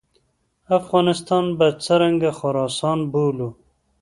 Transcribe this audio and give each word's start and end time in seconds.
افغانستان 0.79 1.45
به 1.57 1.67
څرنګه 1.83 2.31
خراسان 2.39 2.99
بولو. 3.11 3.49